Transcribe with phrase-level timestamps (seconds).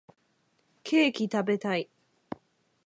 [0.83, 1.87] ケーキ食べたい